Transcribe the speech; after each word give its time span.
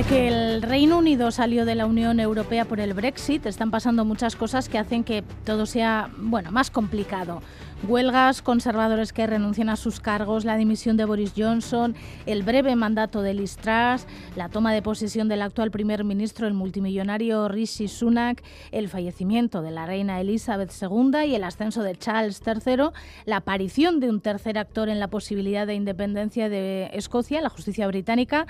Desde 0.00 0.14
que 0.14 0.28
el 0.28 0.62
Reino 0.62 0.96
Unido 0.96 1.30
salió 1.30 1.66
de 1.66 1.74
la 1.74 1.84
Unión 1.84 2.20
Europea 2.20 2.64
por 2.64 2.80
el 2.80 2.94
Brexit, 2.94 3.44
están 3.44 3.70
pasando 3.70 4.06
muchas 4.06 4.34
cosas 4.34 4.70
que 4.70 4.78
hacen 4.78 5.04
que 5.04 5.22
todo 5.44 5.66
sea, 5.66 6.08
bueno, 6.16 6.50
más 6.50 6.70
complicado. 6.70 7.42
Huelgas, 7.88 8.42
conservadores 8.42 9.14
que 9.14 9.26
renuncian 9.26 9.70
a 9.70 9.76
sus 9.76 10.00
cargos, 10.00 10.44
la 10.44 10.58
dimisión 10.58 10.98
de 10.98 11.06
Boris 11.06 11.32
Johnson, 11.34 11.94
el 12.26 12.42
breve 12.42 12.76
mandato 12.76 13.22
de 13.22 13.32
Liz 13.32 13.56
Truss, 13.56 14.06
la 14.36 14.50
toma 14.50 14.74
de 14.74 14.82
posesión 14.82 15.28
del 15.28 15.40
actual 15.40 15.70
primer 15.70 16.04
ministro, 16.04 16.46
el 16.46 16.52
multimillonario 16.52 17.48
Rishi 17.48 17.88
Sunak, 17.88 18.42
el 18.70 18.90
fallecimiento 18.90 19.62
de 19.62 19.70
la 19.70 19.86
reina 19.86 20.20
Elizabeth 20.20 20.70
II 20.78 21.26
y 21.26 21.34
el 21.34 21.42
ascenso 21.42 21.82
de 21.82 21.96
Charles 21.96 22.42
III, 22.46 22.90
la 23.24 23.36
aparición 23.36 23.98
de 23.98 24.10
un 24.10 24.20
tercer 24.20 24.58
actor 24.58 24.90
en 24.90 25.00
la 25.00 25.08
posibilidad 25.08 25.66
de 25.66 25.74
independencia 25.74 26.50
de 26.50 26.90
Escocia, 26.92 27.40
la 27.40 27.48
justicia 27.48 27.86
británica. 27.86 28.46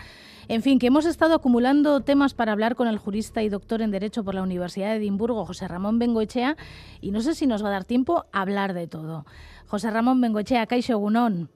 En 0.49 0.63
fin, 0.63 0.81
que 0.81 0.89
hemos 0.89 1.07
estado 1.07 1.35
acumulando 1.35 2.01
temas 2.01 2.35
para 2.35 2.51
hablar 2.51 2.75
con 2.75 2.89
el 2.89 2.99
jurista 2.99 3.41
y 3.45 3.49
doctor 3.49 3.83
en 3.83 3.93
Derecho 3.93 4.25
por 4.25 4.35
la 4.35 4.43
Universidad 4.43 4.89
de 4.89 4.97
Edimburgo, 4.97 5.47
José 5.47 5.69
Ramón 5.69 6.01
Bengoechea, 6.01 6.57
y 7.01 7.13
no 7.13 7.21
sé 7.21 7.37
si 7.37 7.47
nos 7.47 7.63
va 7.63 7.69
a 7.69 7.71
dar 7.71 7.85
tiempo 7.85 8.25
a 8.33 8.41
hablar 8.41 8.75
de 8.75 8.89
todo. 8.89 9.20
José 9.67 9.91
Ramón 9.91 10.21
Bengochea, 10.21 10.67
Caixo 10.67 10.93
Egunon. 10.93 11.49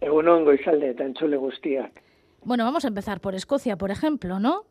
Egunon, 0.00 0.44
Goizalde, 0.44 0.94
le 0.94 1.36
guztiak. 1.36 2.02
Bueno, 2.42 2.64
vamos 2.64 2.84
a 2.84 2.88
empezar 2.88 3.20
por 3.20 3.34
Escocia, 3.34 3.76
por 3.76 3.90
ejemplo, 3.90 4.38
¿no? 4.38 4.64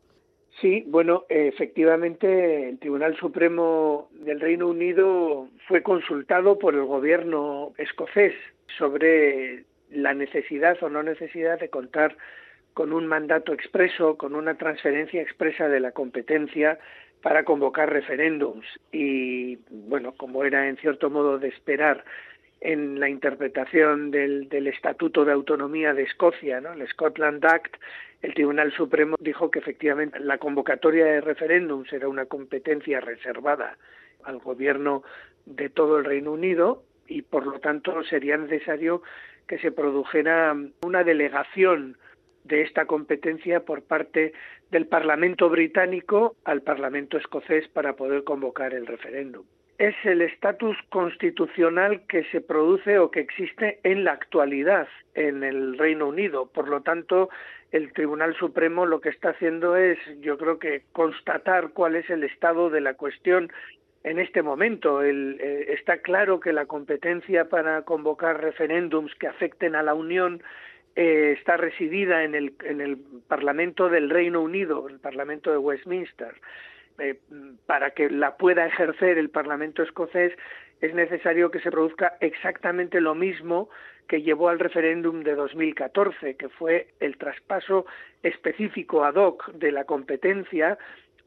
Sí, 0.60 0.84
bueno, 0.86 1.24
efectivamente 1.28 2.68
el 2.68 2.78
Tribunal 2.78 3.16
Supremo 3.16 4.08
del 4.12 4.40
Reino 4.40 4.68
Unido 4.68 5.48
fue 5.66 5.82
consultado 5.82 6.58
por 6.58 6.74
el 6.74 6.84
gobierno 6.84 7.72
escocés 7.76 8.32
sobre 8.78 9.64
la 9.90 10.14
necesidad 10.14 10.80
o 10.82 10.88
no 10.88 11.02
necesidad 11.02 11.58
de 11.58 11.70
contar 11.70 12.16
con 12.72 12.92
un 12.92 13.06
mandato 13.06 13.52
expreso, 13.52 14.16
con 14.16 14.34
una 14.34 14.56
transferencia 14.56 15.22
expresa 15.22 15.68
de 15.68 15.80
la 15.80 15.92
competencia 15.92 16.78
para 17.24 17.42
convocar 17.42 17.90
referéndums. 17.90 18.66
Y 18.92 19.56
bueno, 19.70 20.12
como 20.12 20.44
era 20.44 20.68
en 20.68 20.76
cierto 20.76 21.08
modo 21.08 21.38
de 21.38 21.48
esperar 21.48 22.04
en 22.60 23.00
la 23.00 23.08
interpretación 23.08 24.10
del, 24.10 24.46
Estatuto 24.66 25.24
de 25.24 25.32
Autonomía 25.32 25.94
de 25.94 26.02
Escocia, 26.02 26.58
el 26.58 26.86
Scotland 26.86 27.42
Act, 27.46 27.76
el 28.20 28.34
Tribunal 28.34 28.72
Supremo 28.72 29.16
dijo 29.18 29.50
que 29.50 29.58
efectivamente 29.58 30.20
la 30.20 30.36
convocatoria 30.36 31.06
de 31.06 31.22
referéndums 31.22 31.90
era 31.94 32.08
una 32.08 32.26
competencia 32.26 33.00
reservada 33.00 33.78
al 34.24 34.36
gobierno 34.36 35.02
de 35.46 35.70
todo 35.70 35.96
el 35.96 36.04
Reino 36.04 36.32
Unido 36.32 36.82
y 37.08 37.22
por 37.22 37.46
lo 37.46 37.58
tanto 37.58 38.04
sería 38.04 38.36
necesario 38.36 39.02
que 39.48 39.56
se 39.58 39.72
produjera 39.72 40.54
una 40.82 41.04
delegación 41.04 41.96
de 42.44 42.60
esta 42.60 42.84
competencia 42.84 43.60
por 43.60 43.82
parte 43.82 44.34
del 44.74 44.88
Parlamento 44.88 45.48
británico 45.48 46.34
al 46.44 46.62
Parlamento 46.62 47.16
escocés 47.16 47.68
para 47.68 47.94
poder 47.94 48.24
convocar 48.24 48.74
el 48.74 48.88
referéndum. 48.88 49.44
Es 49.78 49.94
el 50.02 50.20
estatus 50.20 50.76
constitucional 50.88 52.02
que 52.08 52.24
se 52.32 52.40
produce 52.40 52.98
o 52.98 53.08
que 53.12 53.20
existe 53.20 53.78
en 53.84 54.02
la 54.02 54.12
actualidad 54.14 54.88
en 55.14 55.44
el 55.44 55.78
Reino 55.78 56.08
Unido. 56.08 56.50
Por 56.52 56.68
lo 56.68 56.82
tanto, 56.82 57.28
el 57.70 57.92
Tribunal 57.92 58.34
Supremo 58.34 58.84
lo 58.84 59.00
que 59.00 59.10
está 59.10 59.28
haciendo 59.30 59.76
es, 59.76 59.96
yo 60.20 60.36
creo 60.38 60.58
que, 60.58 60.82
constatar 60.90 61.70
cuál 61.70 61.94
es 61.94 62.10
el 62.10 62.24
estado 62.24 62.68
de 62.68 62.80
la 62.80 62.94
cuestión 62.94 63.52
en 64.02 64.18
este 64.18 64.42
momento. 64.42 65.04
Eh, 65.04 65.72
está 65.72 65.98
claro 65.98 66.40
que 66.40 66.52
la 66.52 66.66
competencia 66.66 67.48
para 67.48 67.82
convocar 67.82 68.40
referéndums 68.40 69.14
que 69.14 69.28
afecten 69.28 69.76
a 69.76 69.84
la 69.84 69.94
Unión 69.94 70.42
eh, 70.96 71.34
está 71.38 71.56
residida 71.56 72.24
en 72.24 72.34
el, 72.34 72.54
en 72.64 72.80
el 72.80 72.98
Parlamento 73.28 73.88
del 73.88 74.10
Reino 74.10 74.40
Unido, 74.40 74.88
el 74.88 75.00
Parlamento 75.00 75.50
de 75.50 75.58
Westminster. 75.58 76.34
Eh, 76.98 77.18
para 77.66 77.90
que 77.90 78.08
la 78.08 78.36
pueda 78.36 78.66
ejercer 78.66 79.18
el 79.18 79.28
Parlamento 79.28 79.82
escocés 79.82 80.32
es 80.80 80.94
necesario 80.94 81.50
que 81.50 81.58
se 81.60 81.70
produzca 81.70 82.16
exactamente 82.20 83.00
lo 83.00 83.16
mismo 83.16 83.68
que 84.06 84.22
llevó 84.22 84.48
al 84.48 84.58
referéndum 84.58 85.22
de 85.22 85.34
2014, 85.34 86.36
que 86.36 86.48
fue 86.48 86.88
el 87.00 87.16
traspaso 87.16 87.86
específico 88.22 89.04
ad 89.04 89.16
hoc 89.16 89.50
de 89.52 89.72
la 89.72 89.84
competencia 89.84 90.78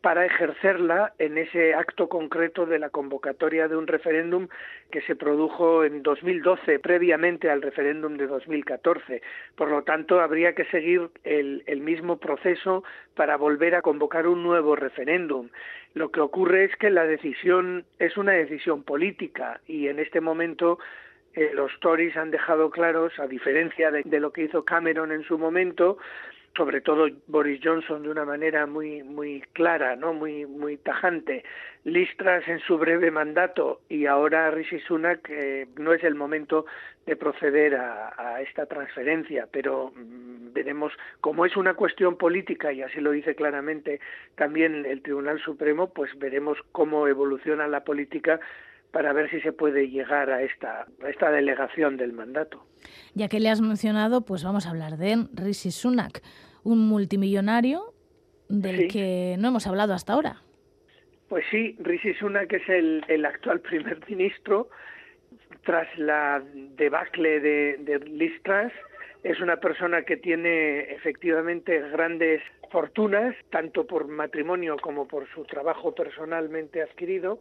para 0.07 0.25
ejercerla 0.25 1.12
en 1.19 1.38
ese 1.38 1.73
acto 1.73 2.07
concreto 2.07 2.66
de 2.66 2.79
la 2.79 2.90
convocatoria 2.90 3.68
de 3.68 3.75
un 3.75 3.88
referéndum 3.88 4.47
que 4.90 5.01
se 5.01 5.18
produjo 5.18 5.84
en 5.84 6.01
2012, 6.01 6.79
previamente 6.79 7.50
al 7.50 7.62
referéndum 7.62 8.16
de 8.16 8.25
2014. 8.25 9.22
Por 9.57 9.69
lo 9.69 9.84
tanto, 9.84 10.22
habría 10.22 10.56
que 10.56 10.63
seguir 10.72 11.09
el, 11.25 11.81
mismo 11.81 12.19
proceso 12.19 12.85
para 13.16 13.35
volver 13.35 13.75
a 13.75 13.81
convocar 13.81 14.28
un 14.28 14.44
nuevo 14.44 14.78
referéndum. 14.78 15.50
Lo 15.94 16.09
que 16.09 16.22
ocurre 16.22 16.63
es 16.63 16.75
que 16.78 16.90
la 16.90 17.03
decisión 17.03 17.84
es 18.00 18.16
una 18.16 18.31
decisión 18.31 18.84
política 18.84 19.59
y 19.67 19.90
en 19.90 20.00
este 20.00 20.22
momento 20.22 20.79
eh, 21.34 21.51
los 21.53 21.78
Tories 21.81 22.16
han 22.16 22.31
dejado 22.31 22.69
claros, 22.69 23.12
a 23.19 23.28
diferencia 23.28 23.91
de, 23.91 24.19
lo 24.22 24.31
que 24.31 24.44
hizo 24.44 24.63
Cameron 24.63 25.12
en 25.12 25.23
su 25.23 25.38
momento, 25.38 25.97
sobre 26.56 26.81
todo 26.81 27.08
Boris 27.28 27.59
Johnson 27.63 28.03
de 28.03 28.09
una 28.09 28.25
manera 28.25 28.66
muy 28.66 29.03
muy 29.03 29.41
clara, 29.53 29.96
no 29.96 30.13
muy 30.13 30.46
muy 30.46 30.78
tajante, 30.78 31.44
listras 31.84 32.47
en 32.47 32.59
su 32.59 32.78
breve 32.78 33.12
mandato 33.12 33.81
y 33.90 34.06
ahora 34.08 34.52
Rishi 34.52 34.80
Sunak 34.80 35.30
eh, 35.30 35.68
no 35.78 35.94
es 35.94 36.03
el 36.03 36.16
momento 36.16 36.66
de 37.08 37.16
proceder 37.16 37.75
a, 37.75 38.41
esta 38.41 38.66
transferencia, 38.66 39.47
pero 39.52 39.91
mm, 39.96 40.53
veremos. 40.53 40.91
Cómo 41.22 41.46
es 41.46 41.56
una 41.56 41.74
cuestión 41.74 42.18
política 42.18 42.72
y 42.74 42.81
así 42.81 43.00
lo 43.00 43.12
dice 43.12 43.34
claramente 43.34 44.00
también 44.35 44.85
el 44.85 45.02
Tribunal 45.02 45.40
Supremo, 45.40 45.88
pues 45.88 46.12
veremos 46.19 46.58
cómo 46.72 47.08
evoluciona 47.08 47.68
la 47.68 47.84
política 47.84 48.40
para 48.91 49.14
ver 49.14 49.29
si 49.29 49.40
se 49.41 49.53
puede 49.53 49.90
llegar 49.90 50.29
a 50.29 50.41
esta, 50.41 50.85
a 51.03 51.09
esta 51.09 51.31
delegación 51.31 51.97
del 51.97 52.14
mandato. 52.14 52.66
Ya 53.13 53.27
que 53.27 53.39
le 53.39 53.49
has 53.49 53.61
mencionado, 53.61 54.21
pues 54.21 54.43
vamos 54.43 54.65
a 54.65 54.69
hablar 54.69 54.97
de 54.97 55.27
Rishi 55.33 55.71
Sunak 55.71 56.21
un 56.63 56.87
multimillonario 56.87 57.93
del 58.49 58.87
que 58.89 59.35
no 59.39 59.49
hemos 59.49 59.67
hablado 59.67 59.93
hasta 59.93 60.13
ahora. 60.13 60.41
Pues 61.29 61.45
sí, 61.49 61.75
Rishi 61.79 62.13
Sunak 62.15 62.51
es 62.51 62.67
el, 62.67 63.03
el 63.07 63.25
actual 63.25 63.59
primer 63.69 63.99
ministro. 64.09 64.69
Tras 65.63 65.87
la 65.97 66.41
debacle 66.77 67.39
de, 67.39 67.77
de 67.79 67.99
Liz 67.99 68.41
Truss, 68.43 68.71
es 69.23 69.39
una 69.41 69.57
persona 69.57 70.03
que 70.03 70.15
tiene 70.17 70.91
efectivamente 70.93 71.79
grandes 71.89 72.41
fortunas, 72.71 73.35
tanto 73.49 73.85
por 73.85 74.07
matrimonio 74.07 74.77
como 74.77 75.07
por 75.07 75.27
su 75.33 75.43
trabajo 75.43 75.93
personalmente 75.93 76.81
adquirido, 76.81 77.39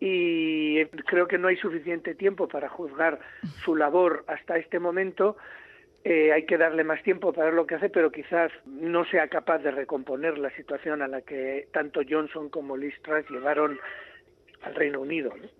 y 0.00 0.86
creo 0.86 1.28
que 1.28 1.38
no 1.38 1.48
hay 1.48 1.56
suficiente 1.56 2.14
tiempo 2.14 2.48
para 2.48 2.70
juzgar 2.70 3.20
su 3.64 3.76
labor 3.76 4.24
hasta 4.26 4.56
este 4.56 4.78
momento, 4.78 5.36
eh, 6.02 6.32
hay 6.32 6.46
que 6.46 6.56
darle 6.56 6.82
más 6.82 7.02
tiempo 7.02 7.32
para 7.34 7.46
ver 7.46 7.54
lo 7.54 7.66
que 7.66 7.74
hace, 7.74 7.90
pero 7.90 8.10
quizás 8.10 8.50
no 8.64 9.04
sea 9.04 9.28
capaz 9.28 9.58
de 9.58 9.70
recomponer 9.70 10.38
la 10.38 10.50
situación 10.56 11.02
a 11.02 11.08
la 11.08 11.20
que 11.20 11.68
tanto 11.72 12.00
Johnson 12.08 12.48
como 12.48 12.78
Liz 12.78 12.94
Truss 13.02 13.28
llevaron 13.28 13.78
al 14.62 14.74
Reino 14.74 15.00
Unido. 15.00 15.30
No 15.36 15.59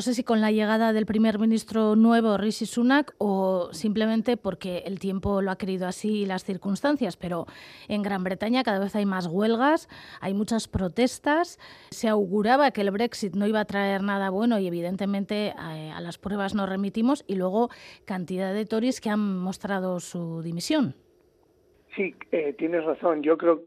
sé 0.00 0.14
si 0.14 0.24
con 0.24 0.40
la 0.40 0.50
llegada 0.50 0.92
del 0.92 1.04
primer 1.04 1.38
ministro 1.38 1.94
nuevo, 1.94 2.38
Rishi 2.38 2.64
Sunak, 2.64 3.14
o 3.18 3.68
simplemente 3.72 4.38
porque 4.38 4.78
el 4.86 4.98
tiempo 4.98 5.42
lo 5.42 5.50
ha 5.50 5.58
querido 5.58 5.86
así 5.86 6.22
y 6.22 6.26
las 6.26 6.42
circunstancias, 6.44 7.16
pero 7.18 7.46
en 7.88 8.02
Gran 8.02 8.24
Bretaña 8.24 8.62
cada 8.62 8.78
vez 8.78 8.96
hay 8.96 9.04
más 9.04 9.26
huelgas, 9.26 9.88
hay 10.20 10.32
muchas 10.32 10.68
protestas. 10.68 11.58
Se 11.90 12.08
auguraba 12.08 12.70
que 12.70 12.80
el 12.80 12.90
Brexit 12.90 13.34
no 13.34 13.46
iba 13.46 13.60
a 13.60 13.64
traer 13.66 14.02
nada 14.02 14.30
bueno 14.30 14.58
y 14.58 14.66
evidentemente 14.66 15.52
a, 15.56 16.00
las 16.00 16.16
pruebas 16.18 16.54
nos 16.54 16.68
remitimos 16.68 17.24
y 17.26 17.34
luego 17.34 17.68
cantidad 18.06 18.54
de 18.54 18.64
Tories 18.64 19.00
que 19.00 19.10
han 19.10 19.38
mostrado 19.38 20.00
su 20.00 20.42
dimisión. 20.42 20.94
Sí, 21.94 22.14
eh, 22.32 22.54
tienes 22.56 22.84
razón. 22.84 23.22
Yo 23.22 23.36
creo 23.36 23.64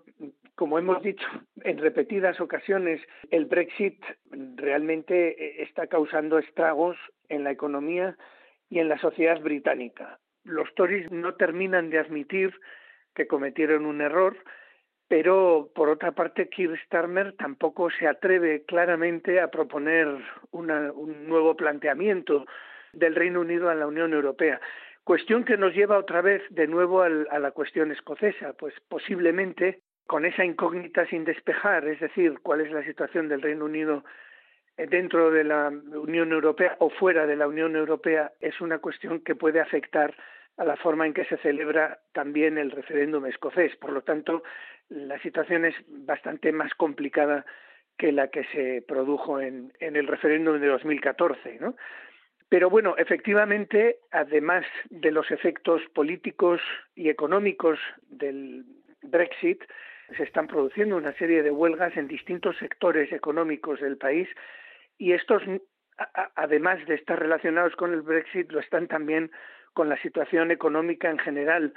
como 0.58 0.80
hemos 0.80 1.04
dicho 1.04 1.28
en 1.64 1.78
repetidas 1.78 2.42
ocasiones, 2.42 3.00
el 3.30 3.46
Brexit 3.46 4.04
realmente 4.56 5.30
eh, 5.30 5.62
está 5.62 5.86
causando 5.86 6.40
estragos 6.40 6.98
en 7.30 7.44
la 7.44 7.52
economía 7.52 8.18
y 8.68 8.80
en 8.80 8.90
la 8.90 8.98
sociedad 8.98 9.40
británica. 9.40 10.18
Los 10.44 10.74
Tories 10.74 11.12
no 11.12 11.36
terminan 11.36 11.92
de 11.92 12.00
admitir 12.00 12.60
que 13.14 13.28
cometieron 13.28 13.86
un 13.86 14.02
error, 14.02 14.36
pero 15.08 15.70
por 15.76 15.90
otra 15.90 16.14
parte 16.14 16.50
Keir 16.50 16.76
Starmer 16.86 17.34
tampoco 17.34 17.92
se 17.92 18.08
atreve 18.08 18.64
claramente 18.66 19.40
a 19.40 19.52
proponer 19.52 20.08
un 20.50 21.28
nuevo 21.28 21.56
planteamiento 21.56 22.48
del 22.94 23.14
Reino 23.14 23.42
Unido 23.42 23.70
a 23.70 23.76
la 23.76 23.86
Unión 23.86 24.12
Europea. 24.12 24.60
Cuestión 25.04 25.46
que 25.46 25.56
nos 25.56 25.76
lleva 25.76 26.00
otra 26.00 26.22
vez 26.22 26.42
de 26.50 26.66
nuevo 26.66 27.04
a 27.04 27.10
la 27.10 27.52
cuestión 27.52 27.92
escocesa, 27.92 28.54
pues 28.54 28.74
posiblemente 28.90 29.84
con 30.08 30.26
esa 30.26 30.44
incógnita 30.44 31.06
sin 31.08 31.26
despejar, 31.26 31.88
es 31.88 32.00
decir, 32.00 32.40
cuál 32.42 32.62
es 32.62 32.72
la 32.72 32.84
situación 32.84 33.28
del 33.28 33.42
Reino 33.42 33.66
Unido 33.66 34.04
eh, 34.78 34.88
dentro 34.88 35.32
de 35.32 35.44
la 35.44 35.68
Unión 35.68 36.32
Europea 36.32 36.76
o 36.80 36.90
fuera 36.90 37.28
de 37.28 37.36
la 37.36 37.48
Unión 37.48 37.76
Europea, 37.76 38.32
es 38.40 38.60
una 38.62 38.80
cuestión 38.80 39.20
que 39.20 39.36
puede 39.36 39.60
afectar 39.60 40.16
a 40.58 40.66
la 40.66 40.76
forma 40.78 41.06
en 41.06 41.14
que 41.14 41.26
se 41.26 41.38
celebra 41.38 42.00
también 42.14 42.58
el 42.58 42.72
referéndum 42.72 43.26
escocés. 43.26 43.76
Por 43.76 43.92
lo 43.92 44.02
tanto, 44.02 44.44
la 44.90 45.20
situación 45.20 45.66
es 45.66 45.76
bastante 45.88 46.52
más 46.52 46.74
complicada 46.74 47.46
que 47.98 48.12
la 48.12 48.30
que 48.30 48.44
se 48.46 48.84
produjo 48.88 49.40
en, 49.40 49.74
el 49.80 50.08
referéndum 50.08 50.60
de 50.60 50.68
2014, 50.68 51.58
¿no? 51.60 51.76
Pero 52.50 52.70
bueno, 52.70 52.96
efectivamente, 52.98 53.98
además 54.12 54.66
de 54.90 55.12
los 55.12 55.30
efectos 55.32 55.82
políticos 55.94 56.62
y 56.96 57.10
económicos 57.10 57.78
del 58.08 58.64
Brexit, 59.02 59.64
se 60.16 60.24
están 60.24 60.48
produciendo 60.48 60.96
una 60.96 61.14
serie 61.14 61.44
de 61.44 61.52
huelgas 61.52 61.96
en 61.98 62.08
distintos 62.08 62.58
sectores 62.58 63.12
económicos 63.12 63.82
del 63.82 63.98
país 63.98 64.30
y 64.98 65.14
estos, 65.14 65.44
además 66.36 66.86
de 66.88 66.96
estar 66.96 67.20
relacionados 67.20 67.76
con 67.76 67.94
el 67.94 68.02
Brexit, 68.02 68.52
lo 68.52 68.60
están 68.60 68.88
también 68.88 69.32
con 69.74 69.90
la 69.90 70.02
situación 70.02 70.52
económica 70.52 71.10
en 71.10 71.20
general 71.20 71.74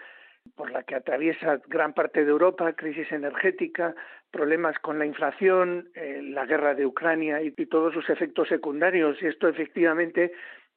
por 0.56 0.70
la 0.70 0.82
que 0.82 0.94
atraviesa 0.94 1.60
gran 1.68 1.92
parte 1.92 2.24
de 2.24 2.30
Europa, 2.30 2.72
crisis 2.72 3.10
energética, 3.12 3.94
problemas 4.30 4.78
con 4.78 4.98
la 4.98 5.06
inflación, 5.06 5.90
eh, 5.94 6.20
la 6.22 6.46
guerra 6.46 6.74
de 6.74 6.86
Ucrania 6.86 7.42
y, 7.42 7.50
todos 7.66 7.92
sus 7.92 8.08
efectos 8.08 8.48
secundarios. 8.48 9.20
Y 9.22 9.26
esto 9.26 9.48
efectivamente 9.48 10.32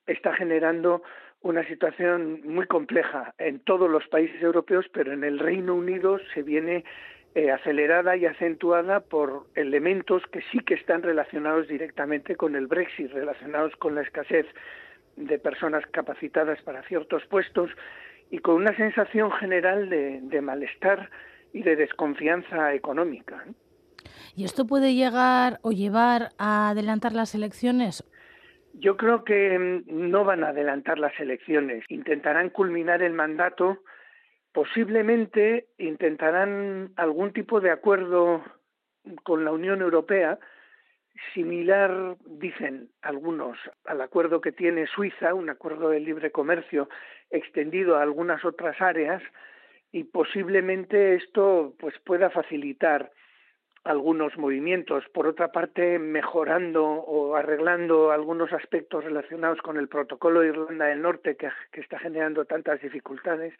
está 0.05 0.33
generando 0.33 1.03
una 1.41 1.65
situación 1.67 2.41
muy 2.43 2.67
compleja 2.67 3.33
en 3.37 3.59
todos 3.59 3.89
los 3.89 4.07
países 4.07 4.41
europeos, 4.41 4.85
pero 4.93 5.11
en 5.11 5.23
el 5.23 5.39
Reino 5.39 5.75
Unido 5.75 6.19
se 6.33 6.41
viene 6.41 6.83
eh, 7.35 7.51
acelerada 7.51 8.15
y 8.15 8.25
acentuada 8.25 8.99
por 8.99 9.47
elementos 9.55 10.21
que 10.31 10.41
sí 10.51 10.59
que 10.59 10.75
están 10.75 11.01
relacionados 11.01 11.67
directamente 11.67 12.35
con 12.35 12.55
el 12.55 12.67
Brexit, 12.67 13.11
relacionados 13.11 13.75
con 13.77 13.95
la 13.95 14.01
escasez 14.01 14.45
de 15.15 15.39
personas 15.39 15.83
capacitadas 15.87 16.61
para 16.61 16.83
ciertos 16.83 17.25
puestos 17.25 17.71
y 18.29 18.39
con 18.39 18.55
una 18.55 18.75
sensación 18.75 19.31
general 19.31 19.89
de, 19.89 20.41
malestar 20.41 21.09
y 21.53 21.61
de 21.61 21.75
desconfianza 21.75 22.73
económica. 22.73 23.45
¿Y 24.35 24.45
esto 24.45 24.65
puede 24.65 24.95
llegar 24.95 25.59
o 25.61 25.71
llevar 25.71 26.29
a 26.39 26.69
adelantar 26.69 27.13
las 27.13 27.35
elecciones? 27.35 28.03
Yo 28.73 28.97
creo 28.97 29.23
que 29.23 29.57
mm, 29.59 30.09
no 30.09 30.23
van 30.23 30.43
a 30.43 30.49
adelantar 30.49 30.97
las 30.97 31.19
elecciones. 31.19 31.83
Intentarán 31.89 32.49
culminar 32.49 33.03
el 33.03 33.13
mandato. 33.13 33.83
Posiblemente 34.53 35.67
intentarán 35.79 36.93
algún 36.95 37.33
tipo 37.33 37.59
de 37.59 37.71
acuerdo 37.71 38.43
con 39.23 39.43
la 39.43 39.51
Unión 39.51 39.81
Europea 39.81 40.39
similar, 41.33 42.17
dicen 42.25 42.89
algunos, 43.01 43.57
al 43.85 44.01
acuerdo 44.01 44.41
que 44.41 44.51
tiene 44.51 44.87
Suiza, 44.87 45.33
un 45.33 45.49
acuerdo 45.49 45.89
de 45.89 45.99
libre 45.99 46.31
comercio 46.31 46.89
extendido 47.29 47.97
a 47.97 48.03
algunas 48.03 48.45
otras 48.45 48.79
áreas 48.81 49.21
y 49.91 50.05
posiblemente 50.05 51.15
esto 51.15 51.73
pues 51.79 51.97
pueda 51.99 52.29
facilitar 52.29 53.11
algunos 53.83 54.37
movimientos, 54.37 55.03
por 55.13 55.27
otra 55.27 55.51
parte 55.51 55.99
mejorando 55.99 56.85
o 56.85 57.35
arreglando 57.35 58.11
algunos 58.11 58.53
aspectos 58.53 59.03
relacionados 59.03 59.61
con 59.61 59.77
el 59.77 59.89
protocolo 59.89 60.39
de 60.39 60.47
Irlanda 60.49 60.85
del 60.85 61.01
Norte 61.01 61.35
que, 61.35 61.49
que 61.71 61.81
está 61.81 61.99
generando 61.99 62.45
tantas 62.45 62.81
dificultades, 62.81 63.53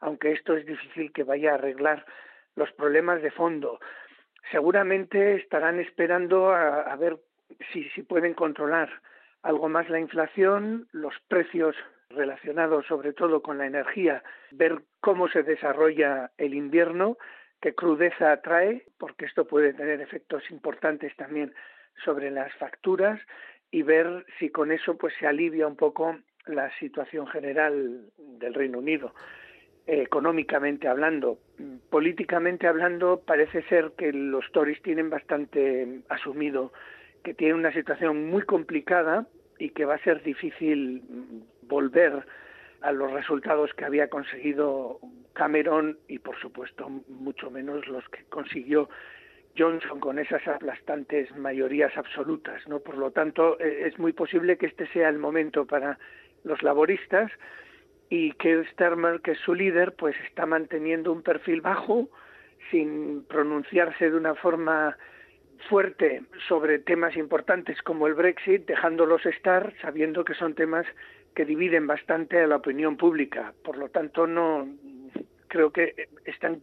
aunque 0.00 0.32
esto 0.32 0.56
es 0.56 0.66
difícil 0.66 1.12
que 1.12 1.24
vaya 1.24 1.52
a 1.52 1.54
arreglar 1.54 2.04
los 2.56 2.70
problemas 2.72 3.22
de 3.22 3.30
fondo. 3.30 3.80
Seguramente 4.50 5.36
estarán 5.36 5.80
esperando 5.80 6.52
a, 6.52 6.94
ver 6.96 7.18
si, 7.72 7.88
pueden 8.02 8.34
controlar 8.34 8.90
algo 9.42 9.68
más 9.68 9.88
la 9.88 9.98
inflación, 9.98 10.88
los 10.92 11.14
precios 11.28 11.76
relacionados 12.10 12.86
sobre 12.86 13.12
todo 13.12 13.42
con 13.42 13.58
la 13.58 13.66
energía, 13.66 14.22
ver 14.52 14.82
cómo 15.00 15.28
se 15.28 15.42
desarrolla 15.42 16.30
el 16.38 16.54
invierno, 16.54 17.16
qué 17.60 17.74
crudeza 17.74 18.40
trae, 18.42 18.86
porque 18.98 19.24
esto 19.24 19.46
puede 19.46 19.72
tener 19.72 20.00
efectos 20.00 20.48
importantes 20.50 21.16
también 21.16 21.54
sobre 22.04 22.30
las 22.30 22.52
facturas 22.54 23.20
y 23.70 23.82
ver 23.82 24.26
si 24.38 24.50
con 24.50 24.70
eso 24.70 24.96
pues 24.96 25.14
se 25.18 25.26
alivia 25.26 25.66
un 25.66 25.76
poco 25.76 26.16
la 26.46 26.70
situación 26.78 27.26
general 27.26 28.10
del 28.18 28.54
Reino 28.54 28.78
Unido 28.78 29.14
económicamente 29.86 30.88
hablando. 30.88 31.38
Políticamente 31.90 32.66
hablando, 32.66 33.22
parece 33.24 33.62
ser 33.64 33.92
que 33.96 34.12
los 34.12 34.50
Tories 34.52 34.80
tienen 34.82 35.10
bastante 35.10 36.00
asumido 36.08 36.72
que 37.22 37.34
tienen 37.34 37.56
una 37.56 37.72
situación 37.72 38.26
muy 38.26 38.42
complicada 38.42 39.26
y 39.58 39.70
que 39.70 39.86
va 39.86 39.94
a 39.94 40.04
ser 40.04 40.22
difícil 40.22 41.02
volver 41.62 42.24
a 42.82 42.92
los 42.92 43.10
resultados 43.12 43.72
que 43.74 43.86
había 43.86 44.08
conseguido 44.08 45.00
Cameron 45.32 45.98
y, 46.06 46.18
por 46.18 46.38
supuesto, 46.38 46.88
mucho 47.08 47.50
menos 47.50 47.88
los 47.88 48.06
que 48.10 48.24
consiguió 48.28 48.90
Johnson 49.56 50.00
con 50.00 50.18
esas 50.18 50.46
aplastantes 50.46 51.34
mayorías 51.36 51.96
absolutas, 51.96 52.66
¿no? 52.68 52.80
Por 52.80 52.98
lo 52.98 53.10
tanto, 53.10 53.58
e-, 53.58 53.86
es 53.86 53.98
muy 53.98 54.12
posible 54.12 54.58
que 54.58 54.66
este 54.66 54.86
sea 54.88 55.08
el 55.08 55.18
momento 55.18 55.64
para 55.64 55.98
los 56.44 56.62
laboristas 56.62 57.32
y 58.14 58.30
que 58.34 58.64
Starmer, 58.70 59.20
que 59.22 59.32
es 59.32 59.38
su 59.40 59.54
líder, 59.56 59.94
pues 59.96 60.14
está 60.28 60.46
manteniendo 60.46 61.10
un 61.10 61.22
perfil 61.22 61.60
bajo, 61.60 62.08
sin 62.70 63.24
pronunciarse 63.24 64.08
de 64.08 64.16
una 64.16 64.36
forma 64.36 64.96
fuerte 65.68 66.22
sobre 66.46 66.78
temas 66.78 67.16
importantes 67.16 67.82
como 67.82 68.06
el 68.06 68.14
Brexit, 68.14 68.66
dejándolos 68.66 69.26
estar, 69.26 69.74
sabiendo 69.82 70.24
que 70.24 70.34
son 70.34 70.54
temas 70.54 70.86
que 71.34 71.44
dividen 71.44 71.88
bastante 71.88 72.40
a 72.40 72.46
la 72.46 72.54
opinión 72.54 72.96
pública. 72.96 73.52
Por 73.64 73.78
lo 73.78 73.88
tanto, 73.88 74.28
no 74.28 74.68
creo 75.48 75.72
que 75.72 76.06
están 76.24 76.62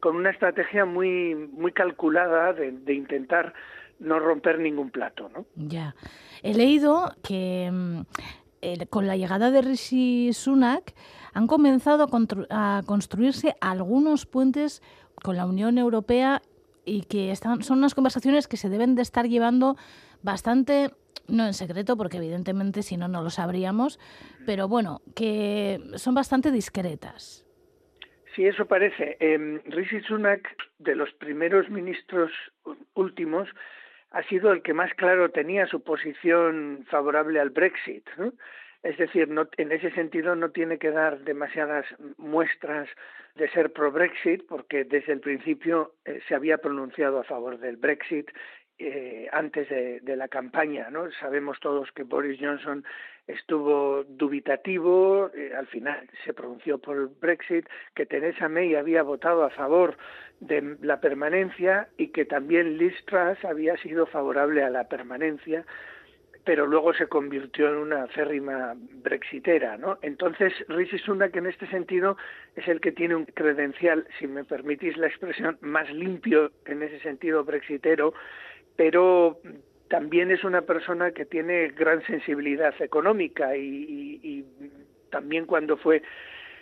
con 0.00 0.16
una 0.16 0.30
estrategia 0.32 0.84
muy 0.84 1.34
muy 1.34 1.72
calculada 1.72 2.52
de, 2.52 2.72
de 2.72 2.92
intentar 2.92 3.54
no 4.00 4.18
romper 4.18 4.58
ningún 4.58 4.90
plato, 4.90 5.30
¿no? 5.30 5.46
Ya. 5.56 5.94
He 6.42 6.52
leído 6.52 7.14
que 7.26 7.70
con 8.90 9.06
la 9.06 9.16
llegada 9.16 9.50
de 9.50 9.62
Rishi 9.62 10.32
Sunak 10.32 10.94
han 11.32 11.46
comenzado 11.46 12.08
a, 12.50 12.82
construirse 12.86 13.54
algunos 13.60 14.26
puentes 14.26 14.82
con 15.22 15.36
la 15.36 15.46
Unión 15.46 15.78
Europea 15.78 16.42
y 16.84 17.02
que 17.02 17.30
están, 17.30 17.62
son 17.62 17.78
unas 17.78 17.94
conversaciones 17.94 18.46
que 18.46 18.56
se 18.56 18.68
deben 18.68 18.94
de 18.94 19.02
estar 19.02 19.26
llevando 19.26 19.76
bastante, 20.22 20.90
no 21.28 21.46
en 21.46 21.54
secreto, 21.54 21.96
porque 21.96 22.18
evidentemente 22.18 22.82
si 22.82 22.96
no, 22.96 23.08
no 23.08 23.22
lo 23.22 23.30
sabríamos, 23.30 23.98
pero 24.46 24.68
bueno, 24.68 25.00
que 25.14 25.80
son 25.96 26.14
bastante 26.14 26.50
discretas. 26.50 27.44
Sí, 28.34 28.44
eso 28.46 28.66
parece. 28.66 29.16
Eh, 29.20 29.62
Rishi 29.66 30.00
Sunak, 30.02 30.56
de 30.78 30.96
los 30.96 31.12
primeros 31.14 31.70
ministros 31.70 32.32
últimos, 32.94 33.48
ha 34.14 34.22
sido 34.28 34.52
el 34.52 34.62
que 34.62 34.74
más 34.74 34.94
claro 34.94 35.30
tenía 35.30 35.66
su 35.66 35.82
posición 35.82 36.86
favorable 36.88 37.40
al 37.40 37.50
Brexit. 37.50 38.08
¿no? 38.16 38.32
Es 38.84 38.96
decir, 38.96 39.28
no, 39.28 39.48
en 39.56 39.72
ese 39.72 39.90
sentido 39.90 40.36
no 40.36 40.50
tiene 40.50 40.78
que 40.78 40.92
dar 40.92 41.18
demasiadas 41.20 41.84
muestras 42.16 42.88
de 43.34 43.48
ser 43.50 43.72
pro-Brexit, 43.72 44.46
porque 44.46 44.84
desde 44.84 45.12
el 45.12 45.20
principio 45.20 45.94
eh, 46.04 46.20
se 46.28 46.36
había 46.36 46.58
pronunciado 46.58 47.18
a 47.18 47.24
favor 47.24 47.58
del 47.58 47.76
Brexit 47.76 48.30
eh, 48.78 49.28
antes 49.32 49.68
de, 49.68 49.98
de, 50.00 50.16
la 50.16 50.28
campaña. 50.28 50.90
¿no? 50.90 51.10
Sabemos 51.18 51.58
todos 51.58 51.90
que 51.90 52.04
Boris 52.04 52.38
Johnson 52.40 52.84
estuvo 53.26 54.04
dubitativo, 54.04 55.30
eh, 55.34 55.52
al 55.56 55.66
final 55.66 56.08
se 56.24 56.34
pronunció 56.34 56.78
por 56.78 56.96
el 56.96 57.06
Brexit, 57.06 57.66
que 57.94 58.06
Theresa 58.06 58.48
May 58.48 58.74
había 58.74 59.02
votado 59.02 59.44
a 59.44 59.50
favor 59.50 59.96
de 60.40 60.76
la 60.82 61.00
permanencia 61.00 61.88
y 61.96 62.08
que 62.08 62.24
también 62.24 62.76
Liz 62.76 62.94
Truss 63.06 63.42
había 63.44 63.76
sido 63.78 64.06
favorable 64.06 64.62
a 64.62 64.70
la 64.70 64.88
permanencia 64.88 65.64
pero 66.44 66.66
luego 66.66 66.92
se 66.92 67.06
convirtió 67.06 67.68
en 67.70 67.76
una 67.76 68.06
férrima 68.08 68.74
brexitera, 68.76 69.76
¿no? 69.78 69.98
Entonces, 70.02 70.52
Rishi 70.68 70.98
Sunak 70.98 71.34
en 71.36 71.46
este 71.46 71.66
sentido 71.68 72.16
es 72.54 72.68
el 72.68 72.80
que 72.80 72.92
tiene 72.92 73.14
un 73.14 73.24
credencial, 73.24 74.06
si 74.18 74.26
me 74.26 74.44
permitís 74.44 74.96
la 74.96 75.06
expresión, 75.06 75.56
más 75.62 75.90
limpio 75.90 76.52
en 76.66 76.82
ese 76.82 77.00
sentido 77.00 77.44
brexitero, 77.44 78.12
pero 78.76 79.40
también 79.94 80.32
es 80.32 80.42
una 80.42 80.62
persona 80.62 81.12
que 81.12 81.24
tiene 81.24 81.68
gran 81.68 82.04
sensibilidad 82.04 82.74
económica 82.82 83.56
y, 83.56 84.44
también 85.08 85.46
cuando 85.46 85.76
fue 85.76 86.02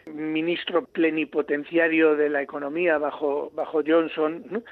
ministro 0.05 0.85
plenipotenciario 0.85 2.15
de 2.15 2.29
la 2.29 2.43
economía 2.43 2.99
bajo, 2.99 3.51
bajo 3.55 3.81
Johnson, 3.87 4.63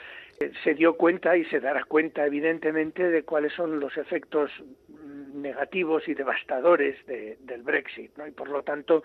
se 0.63 0.75
dio 0.75 0.99
cuenta 0.99 1.39
y 1.39 1.47
se 1.47 1.61
dará 1.61 1.85
cuenta 1.85 2.27
evidentemente 2.27 3.09
de 3.09 3.23
cuáles 3.23 3.55
son 3.55 3.81
los 3.81 3.97
efectos 3.97 4.51
negativos 5.33 6.07
y 6.07 6.13
devastadores 6.13 6.97
del 7.07 7.63
Brexit, 7.63 8.11
y 8.29 8.31
por 8.33 8.51
lo 8.51 8.63
tanto 8.63 9.03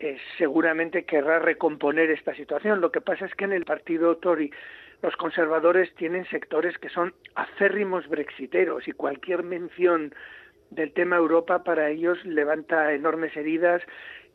eh, 0.00 0.18
seguramente 0.38 1.04
querrá 1.04 1.38
recomponer 1.38 2.10
esta 2.10 2.34
situación. 2.34 2.80
Lo 2.80 2.90
que 2.90 3.00
pasa 3.00 3.26
es 3.26 3.34
que 3.36 3.44
en 3.44 3.52
el 3.52 3.64
partido 3.64 4.16
Tory 4.16 4.50
los 5.02 5.16
conservadores 5.16 5.94
tienen 5.94 6.24
sectores 6.26 6.76
que 6.78 6.88
son 6.88 7.14
acérrimos 7.34 8.08
brexiteros 8.08 8.88
y 8.88 8.92
cualquier 8.92 9.42
mención 9.42 10.14
del 10.70 10.92
tema 10.92 11.16
Europa 11.16 11.62
para 11.62 11.90
ellos 11.90 12.22
levanta 12.24 12.92
enormes 12.92 13.36
heridas 13.36 13.82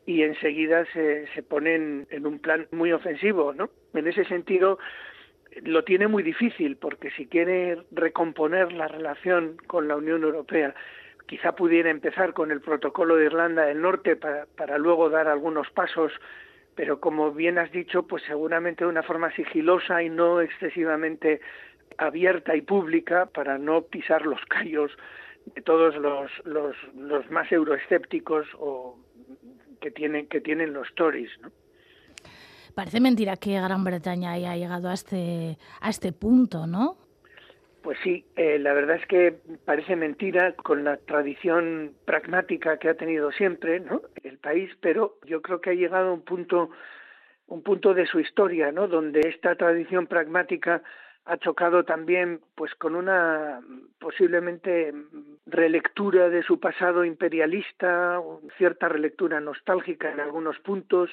y 0.06 0.22
enseguida 0.22 0.84
se, 0.92 1.26
se 1.34 1.42
ponen 1.42 2.06
en 2.10 2.26
un 2.26 2.38
plan 2.38 2.66
muy 2.72 2.92
ofensivo, 2.92 3.52
¿no? 3.54 3.70
En 3.94 4.06
ese 4.06 4.24
sentido, 4.24 4.78
lo 5.62 5.84
tiene 5.84 6.08
muy 6.08 6.22
difícil 6.22 6.76
porque 6.76 7.10
si 7.12 7.26
quiere 7.26 7.78
recomponer 7.90 8.72
la 8.72 8.88
relación 8.88 9.56
con 9.66 9.88
la 9.88 9.96
Unión 9.96 10.22
Europea, 10.22 10.74
quizá 11.26 11.54
pudiera 11.54 11.90
empezar 11.90 12.34
con 12.34 12.50
el 12.50 12.60
protocolo 12.60 13.16
de 13.16 13.26
Irlanda 13.26 13.66
del 13.66 13.80
Norte 13.80 14.16
para, 14.16 14.46
para 14.56 14.78
luego 14.78 15.08
dar 15.08 15.28
algunos 15.28 15.70
pasos, 15.70 16.12
pero 16.74 17.00
como 17.00 17.32
bien 17.32 17.58
has 17.58 17.70
dicho, 17.72 18.04
pues 18.04 18.22
seguramente 18.26 18.84
de 18.84 18.90
una 18.90 19.02
forma 19.02 19.30
sigilosa 19.32 20.02
y 20.02 20.10
no 20.10 20.40
excesivamente 20.40 21.40
abierta 21.98 22.56
y 22.56 22.62
pública 22.62 23.26
para 23.26 23.58
no 23.58 23.82
pisar 23.82 24.26
los 24.26 24.40
callos 24.46 24.90
de 25.54 25.62
todos 25.62 25.96
los, 25.96 26.30
los, 26.44 26.76
los 26.96 27.30
más 27.30 27.50
euroescépticos 27.52 28.46
o 28.58 28.98
que 29.80 29.90
tienen, 29.90 30.26
que 30.26 30.40
tienen 30.40 30.72
los 30.72 30.92
Tories. 30.94 31.30
Parece 32.74 33.00
mentira 33.00 33.36
que 33.36 33.52
Gran 33.60 33.84
Bretaña 33.84 34.32
haya 34.32 34.56
llegado 34.56 34.88
a 34.88 34.94
este, 34.94 35.58
a 35.80 35.90
este 35.90 36.12
punto, 36.12 36.66
¿no? 36.66 36.96
Pues 37.84 37.98
sí, 38.02 38.24
eh, 38.34 38.58
la 38.58 38.72
verdad 38.72 38.96
es 38.96 39.06
que 39.06 39.40
parece 39.66 39.94
mentira 39.94 40.54
con 40.54 40.84
la 40.84 40.96
tradición 40.96 41.92
pragmática 42.06 42.78
que 42.78 42.88
ha 42.88 42.94
tenido 42.94 43.30
siempre 43.30 43.78
¿no? 43.78 44.00
el 44.22 44.38
país, 44.38 44.70
pero 44.80 45.18
yo 45.26 45.42
creo 45.42 45.60
que 45.60 45.68
ha 45.68 45.74
llegado 45.74 46.08
a 46.08 46.14
un 46.14 46.22
punto, 46.22 46.70
un 47.46 47.62
punto 47.62 47.92
de 47.92 48.06
su 48.06 48.20
historia, 48.20 48.72
¿no? 48.72 48.88
donde 48.88 49.20
esta 49.28 49.54
tradición 49.56 50.06
pragmática 50.06 50.82
ha 51.26 51.36
chocado 51.36 51.84
también 51.84 52.40
pues 52.54 52.74
con 52.74 52.94
una 52.96 53.60
posiblemente 53.98 54.94
relectura 55.44 56.30
de 56.30 56.42
su 56.42 56.58
pasado 56.58 57.04
imperialista, 57.04 58.18
cierta 58.56 58.88
relectura 58.88 59.40
nostálgica 59.40 60.10
en 60.10 60.20
algunos 60.20 60.58
puntos, 60.60 61.10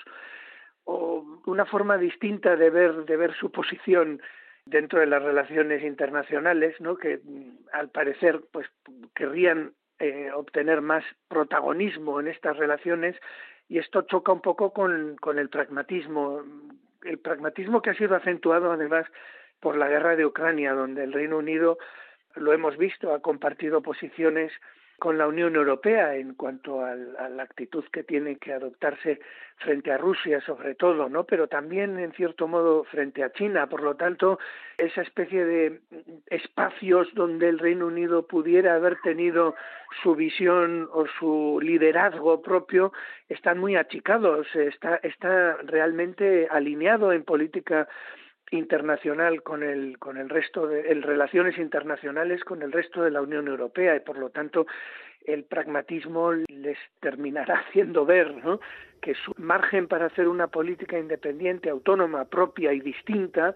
o 0.85 1.25
una 1.47 1.65
forma 1.65 1.97
distinta 1.97 2.55
de 2.55 2.69
ver 2.69 3.03
de 3.03 3.17
ver 3.17 3.33
su 3.35 3.51
posición 3.51 4.21
dentro 4.65 4.99
de 4.99 5.07
las 5.07 5.21
relaciones 5.21 5.83
internacionales, 5.83 6.75
¿no? 6.79 6.97
que 6.97 7.19
mm, 7.23 7.67
al 7.73 7.89
parecer 7.89 8.41
pues 8.51 8.67
querrían 9.15 9.73
eh, 9.99 10.31
obtener 10.33 10.81
más 10.81 11.03
protagonismo 11.27 12.19
en 12.19 12.27
estas 12.27 12.57
relaciones 12.57 13.15
y 13.67 13.77
esto 13.77 14.01
choca 14.03 14.31
un 14.31 14.41
poco 14.41 14.73
con, 14.73 15.15
con 15.17 15.39
el 15.39 15.49
pragmatismo, 15.49 16.43
el 17.03 17.19
pragmatismo 17.19 17.81
que 17.81 17.91
ha 17.91 17.95
sido 17.95 18.15
acentuado 18.15 18.71
además 18.71 19.05
por 19.59 19.77
la 19.77 19.87
guerra 19.87 20.15
de 20.15 20.25
Ucrania, 20.25 20.73
donde 20.73 21.03
el 21.03 21.13
Reino 21.13 21.37
Unido 21.37 21.77
lo 22.35 22.53
hemos 22.53 22.77
visto, 22.77 23.13
ha 23.13 23.21
compartido 23.21 23.81
posiciones 23.81 24.51
con 25.01 25.17
la 25.17 25.27
Unión 25.27 25.55
Europea 25.55 26.15
en 26.15 26.35
cuanto 26.35 26.85
a 26.85 26.93
la 26.93 27.41
actitud 27.41 27.83
que 27.91 28.03
tiene 28.03 28.35
que 28.35 28.53
adoptarse 28.53 29.19
frente 29.57 29.91
a 29.91 29.97
Rusia, 29.97 30.41
sobre 30.41 30.75
todo, 30.75 31.09
¿no? 31.09 31.23
Pero 31.23 31.47
también, 31.47 31.97
en 31.97 32.11
cierto 32.11 32.47
modo, 32.47 32.83
frente 32.83 33.23
a 33.23 33.31
China. 33.31 33.65
Por 33.65 33.81
lo 33.81 33.95
tanto, 33.95 34.37
esa 34.77 35.01
especie 35.01 35.43
de 35.43 35.79
espacios 36.27 37.07
donde 37.15 37.49
el 37.49 37.57
Reino 37.57 37.87
Unido 37.87 38.27
pudiera 38.27 38.75
haber 38.75 39.01
tenido 39.01 39.55
su 40.03 40.13
visión 40.13 40.87
o 40.93 41.07
su 41.17 41.59
liderazgo 41.63 42.43
propio 42.43 42.93
están 43.27 43.57
muy 43.57 43.77
achicados. 43.77 44.55
Está, 44.55 44.97
está 44.97 45.57
realmente 45.63 46.47
alineado 46.51 47.11
en 47.11 47.23
política 47.23 47.87
internacional 48.51 49.43
con 49.43 49.63
el 49.63 49.97
con 49.97 50.17
el 50.17 50.29
resto 50.29 50.67
de 50.67 50.91
en 50.91 51.01
relaciones 51.01 51.57
internacionales 51.57 52.43
con 52.43 52.61
el 52.61 52.71
resto 52.71 53.01
de 53.01 53.11
la 53.11 53.21
Unión 53.21 53.47
Europea 53.47 53.95
y 53.95 54.01
por 54.01 54.17
lo 54.17 54.29
tanto 54.29 54.67
el 55.25 55.43
pragmatismo 55.43 56.33
les 56.33 56.77
terminará 56.99 57.59
haciendo 57.67 58.05
ver 58.05 58.35
¿no? 58.43 58.59
que 59.01 59.15
su 59.15 59.33
margen 59.37 59.87
para 59.87 60.07
hacer 60.07 60.27
una 60.27 60.47
política 60.47 60.99
independiente, 60.99 61.69
autónoma, 61.69 62.25
propia 62.25 62.73
y 62.73 62.81
distinta 62.81 63.55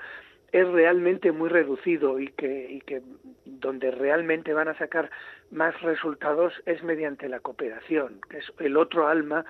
es 0.51 0.67
realmente 0.69 1.31
muy 1.31 1.49
reducido 1.49 2.19
y 2.19 2.29
que, 2.29 2.71
y 2.71 2.79
que 2.81 3.01
donde 3.45 3.91
realmente 3.91 4.53
van 4.53 4.69
a 4.69 4.77
sacar 4.77 5.09
más 5.51 5.79
resultados 5.81 6.53
es 6.65 6.81
mediante 6.81 7.27
la 7.27 7.41
cooperación, 7.41 8.21
que 8.29 8.37
es 8.37 8.45
el 8.59 8.77
otro 8.77 9.07
alma 9.07 9.43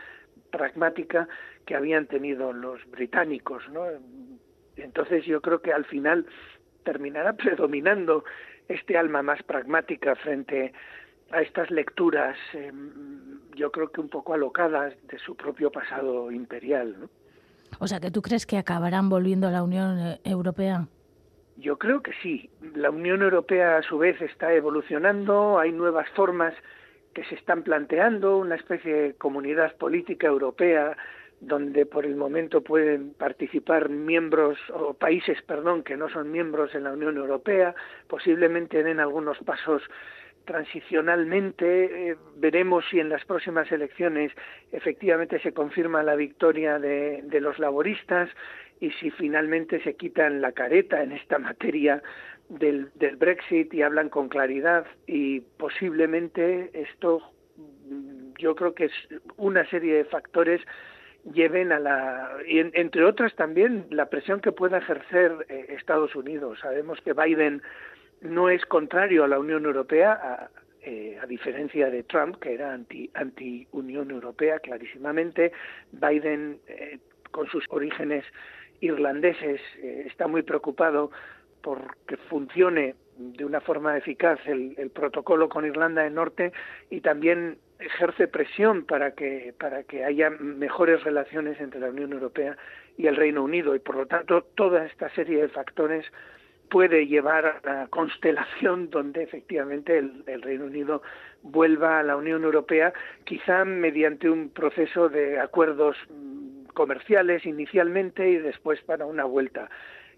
pragmática 0.51 1.27
que 1.65 1.75
habían 1.75 2.07
tenido 2.07 2.53
los 2.53 2.83
británicos, 2.89 3.67
¿no? 3.69 3.85
Entonces 4.77 5.25
yo 5.25 5.41
creo 5.41 5.61
que 5.61 5.73
al 5.73 5.85
final 5.85 6.25
terminará 6.83 7.33
predominando 7.37 8.23
este 8.67 8.97
alma 8.97 9.21
más 9.21 9.41
pragmática 9.43 10.15
frente 10.15 10.73
a 11.31 11.41
estas 11.41 11.71
lecturas, 11.71 12.37
em, 12.53 13.39
yo 13.55 13.71
creo 13.71 13.91
que 13.91 14.01
un 14.01 14.09
poco 14.09 14.33
alocadas 14.33 14.93
de 15.07 15.17
su 15.19 15.35
propio 15.35 15.71
pasado 15.71 16.31
imperial. 16.31 16.95
¿no? 16.99 17.09
O 17.79 17.87
sea, 17.87 17.99
que 17.99 18.11
tú 18.11 18.21
crees 18.21 18.45
que 18.45 18.57
acabarán 18.57 19.09
volviendo 19.09 19.47
a 19.47 19.51
la 19.51 19.63
Unión 19.63 19.99
eh, 19.99 20.19
Europea. 20.23 20.87
Yo 21.57 21.77
creo 21.77 22.01
que 22.01 22.11
sí. 22.21 22.49
La 22.75 22.89
Unión 22.89 23.21
Europea 23.21 23.77
a 23.77 23.81
su 23.83 23.97
vez 23.97 24.21
está 24.21 24.53
evolucionando, 24.53 25.57
hay 25.57 25.71
nuevas 25.71 26.07
formas 26.09 26.53
que 27.13 27.23
se 27.25 27.35
están 27.35 27.63
planteando, 27.63 28.37
una 28.37 28.55
especie 28.55 28.93
de 28.93 29.13
comunidad 29.13 29.75
política 29.77 30.27
europea 30.27 30.97
donde 31.45 31.85
por 31.85 32.05
el 32.05 32.15
momento 32.15 32.61
pueden 32.61 33.13
participar 33.13 33.89
miembros 33.89 34.57
o 34.73 34.93
países, 34.93 35.41
perdón, 35.43 35.83
que 35.83 35.95
no 35.95 36.09
son 36.09 36.31
miembros 36.31 36.73
en 36.73 36.83
la 36.83 36.91
Unión 36.91 37.17
Europea, 37.17 37.75
posiblemente 38.07 38.83
den 38.83 38.99
algunos 38.99 39.37
pasos 39.39 39.83
transicionalmente 40.45 42.11
eh, 42.11 42.17
veremos 42.37 42.85
si 42.89 42.99
en 42.99 43.09
las 43.09 43.25
próximas 43.25 43.71
elecciones 43.71 44.31
efectivamente 44.71 45.39
se 45.39 45.53
confirma 45.53 46.03
la 46.03 46.15
victoria 46.15 46.79
de, 46.79 47.23
los 47.41 47.59
laboristas 47.59 48.29
y 48.79 48.91
si 48.91 49.09
finalmente 49.11 49.81
se 49.83 49.95
quitan 49.95 50.41
la 50.41 50.51
careta 50.51 51.01
en 51.01 51.11
esta 51.11 51.39
materia 51.39 52.01
del, 52.49 52.91
del 52.93 53.15
Brexit 53.15 53.73
y 53.73 53.81
hablan 53.81 54.09
con 54.09 54.29
claridad 54.29 54.85
y 55.07 55.41
posiblemente 55.41 56.69
esto 56.73 57.21
yo 58.37 58.55
creo 58.55 58.73
que 58.73 58.85
es 58.85 58.93
una 59.37 59.67
serie 59.69 59.95
de 59.95 60.05
factores 60.05 60.61
lleven 61.33 61.71
a 61.71 61.79
la, 61.79 62.29
y 62.47 62.59
entre 62.59 63.03
otras 63.03 63.35
también 63.35 63.87
la 63.89 64.07
presión 64.07 64.41
que 64.41 64.51
pueda 64.51 64.77
ejercer 64.77 65.45
eh, 65.49 65.67
Estados 65.69 66.15
Unidos. 66.15 66.59
Sabemos 66.61 66.99
que 67.01 67.13
Biden 67.13 67.61
no 68.21 68.49
es 68.49 68.65
contrario 68.65 69.23
a 69.23 69.27
la 69.27 69.39
Unión 69.39 69.65
Europea, 69.65 70.13
a, 70.13 70.49
eh, 70.81 71.19
diferencia 71.27 71.89
de 71.89 72.03
Trump, 72.03 72.37
que 72.37 72.53
era 72.53 72.71
anti, 72.71 73.09
anti 73.15 73.67
Unión 73.71 74.11
Europea 74.11 74.59
clarísimamente. 74.59 75.51
Biden, 75.91 76.59
eh, 76.67 76.99
con 77.31 77.47
sus 77.47 77.65
orígenes 77.69 78.23
irlandeses, 78.81 79.59
eh, 79.79 80.03
está 80.05 80.27
muy 80.27 80.43
preocupado 80.43 81.09
por 81.63 81.97
que 82.05 82.17
funcione 82.17 82.93
de 83.17 83.45
una 83.45 83.61
forma 83.61 83.97
eficaz 83.97 84.39
el, 84.45 84.75
el, 84.77 84.91
protocolo 84.91 85.49
con 85.49 85.65
Irlanda 85.65 86.03
del 86.03 86.13
Norte 86.13 86.51
y 86.91 87.01
también 87.01 87.57
ejerce 87.79 88.27
presión 88.27 88.85
para 88.85 89.11
que 89.11 89.53
para 89.59 89.83
que 89.83 90.03
haya 90.03 90.29
mejores 90.29 91.03
relaciones 91.03 91.59
entre 91.59 91.79
la 91.79 91.89
Unión 91.89 92.13
Europea 92.13 92.57
y 92.97 93.07
el 93.07 93.15
Reino 93.15 93.43
Unido 93.43 93.75
y 93.75 93.79
por 93.79 93.95
lo 93.95 94.05
tanto 94.05 94.41
toda 94.55 94.85
esta 94.85 95.09
serie 95.09 95.41
de 95.41 95.49
factores 95.49 96.05
puede 96.69 97.07
llevar 97.07 97.45
a 97.45 97.73
la 97.73 97.87
constelación 97.87 98.89
donde 98.89 99.23
efectivamente 99.23 99.97
el, 99.97 100.23
el, 100.27 100.41
Reino 100.41 100.65
Unido 100.65 101.01
vuelva 101.43 101.99
a 101.99 102.03
la 102.03 102.15
Unión 102.15 102.43
Europea, 102.43 102.93
quizá 103.23 103.65
mediante 103.65 104.29
un 104.29 104.49
proceso 104.49 105.09
de 105.09 105.39
acuerdos 105.39 105.95
mm, 106.09 106.65
comerciales 106.73 107.45
inicialmente 107.45 108.27
y 108.29 108.37
después 108.37 108.81
para 108.81 109.05
una 109.05 109.25
vuelta 109.25 109.69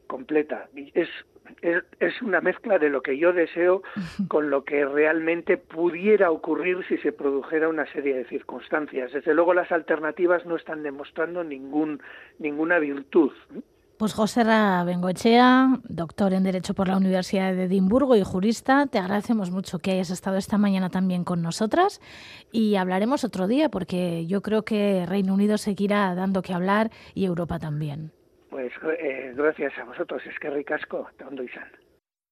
completa. 0.07 0.69
Es, 0.75 1.09
es, 1.36 1.36
es, 1.61 2.21
una 2.21 2.41
mezcla 2.41 2.79
de 2.79 2.89
lo 2.89 3.01
que 3.01 3.17
yo 3.17 3.33
deseo 3.33 3.83
con 4.27 4.49
lo 4.49 4.63
que 4.63 4.85
realmente 4.85 5.57
pudiera 5.57 6.31
ocurrir 6.31 6.85
si 6.87 6.97
se 6.97 7.11
produjera 7.11 7.69
una 7.69 7.85
serie 7.91 8.15
de 8.15 8.25
circunstancias. 8.25 9.11
Desde 9.11 9.33
luego 9.33 9.53
las 9.53 9.71
alternativas 9.71 10.45
no 10.45 10.55
están 10.55 10.83
demostrando 10.83 11.43
ningún, 11.43 12.01
ninguna 12.39 12.79
virtud. 12.79 13.31
Pues 13.97 14.13
José 14.13 14.43
Ra 14.43 14.83
Bengoechea, 14.83 15.79
doctor 15.89 16.31
en 16.33 16.43
Derecho 16.43 16.75
por 16.75 16.87
la 16.87 16.97
Universidad 16.97 17.55
de 17.55 17.63
Edimburgo 17.63 18.15
y 18.15 18.23
jurista, 18.23 18.85
te 18.85 18.99
agradecemos 18.99 19.49
mucho 19.49 19.79
que 19.79 19.89
hayas 19.89 20.11
estado 20.11 20.37
esta 20.37 20.59
mañana 20.59 20.91
también 20.91 21.23
con 21.23 21.41
nosotras 21.41 21.99
y 22.51 22.75
hablaremos 22.75 23.23
otro 23.23 23.47
día 23.47 23.69
porque 23.69 24.27
yo 24.27 24.43
creo 24.43 24.63
que 24.63 25.07
Reino 25.07 25.33
Unido 25.33 25.57
seguirá 25.57 26.13
dando 26.13 26.43
que 26.43 26.53
hablar 26.53 26.91
y 27.15 27.25
Europa 27.25 27.57
también. 27.57 28.11
Pues, 28.57 28.73
eh, 28.97 29.33
gracias 29.35 29.77
a 29.77 29.83
vosotros, 29.83 30.25
eskerrik 30.25 30.71
asko, 30.71 31.03
eta 31.13 31.27
ondo 31.27 31.43
izan. 31.43 31.69